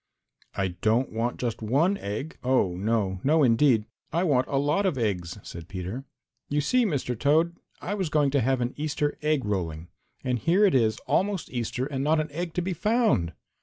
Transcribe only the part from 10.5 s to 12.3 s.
it is almost Easter and not